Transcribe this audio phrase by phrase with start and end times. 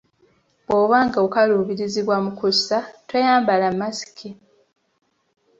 [0.65, 4.29] Bw’oba ng’okaluubirizibwa mu kussa, toyambala masiki.